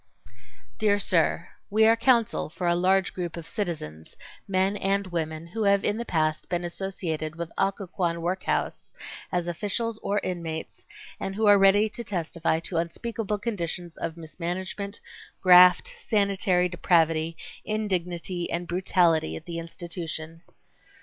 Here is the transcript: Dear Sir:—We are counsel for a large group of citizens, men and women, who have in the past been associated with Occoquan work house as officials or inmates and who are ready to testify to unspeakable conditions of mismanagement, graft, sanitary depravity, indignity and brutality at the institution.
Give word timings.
Dear 0.79 0.97
Sir:—We 0.97 1.85
are 1.85 1.95
counsel 1.95 2.49
for 2.49 2.65
a 2.67 2.73
large 2.73 3.13
group 3.13 3.37
of 3.37 3.47
citizens, 3.47 4.17
men 4.47 4.75
and 4.75 5.05
women, 5.05 5.45
who 5.45 5.61
have 5.65 5.83
in 5.85 5.97
the 5.97 6.05
past 6.05 6.49
been 6.49 6.63
associated 6.63 7.35
with 7.35 7.51
Occoquan 7.55 8.19
work 8.23 8.41
house 8.45 8.95
as 9.31 9.45
officials 9.45 9.99
or 9.99 10.17
inmates 10.23 10.87
and 11.19 11.35
who 11.35 11.45
are 11.45 11.59
ready 11.59 11.87
to 11.89 12.03
testify 12.03 12.59
to 12.61 12.77
unspeakable 12.77 13.37
conditions 13.37 13.95
of 13.95 14.17
mismanagement, 14.17 14.99
graft, 15.39 15.93
sanitary 15.99 16.67
depravity, 16.67 17.37
indignity 17.63 18.49
and 18.49 18.67
brutality 18.67 19.35
at 19.35 19.45
the 19.45 19.59
institution. 19.59 20.41